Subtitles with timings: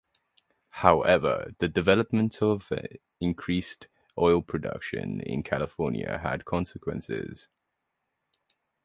[0.81, 2.73] However, the development of
[3.19, 3.85] increased
[4.17, 7.47] oil production in California had consequences.